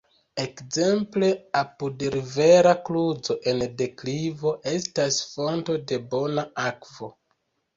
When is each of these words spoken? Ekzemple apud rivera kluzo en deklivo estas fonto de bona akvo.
Ekzemple 0.43 1.27
apud 1.59 2.05
rivera 2.15 2.73
kluzo 2.89 3.37
en 3.53 3.61
deklivo 3.83 4.55
estas 4.75 5.21
fonto 5.35 5.77
de 5.93 6.01
bona 6.15 6.49
akvo. 6.67 7.13